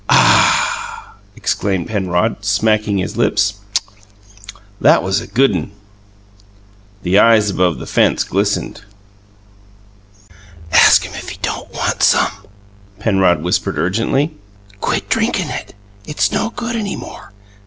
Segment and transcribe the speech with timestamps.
[0.09, 3.59] "A a h!" exclaimed Penrod, smacking his lips.
[4.79, 5.71] "That was a good un!"
[7.03, 8.81] The eyes above the fence glistened.
[10.71, 12.31] "Ask him if he don't want some,"
[12.97, 14.33] Penrod whispered urgently.
[14.79, 15.75] "Quit drinkin' it!
[16.07, 17.31] It's no good any more.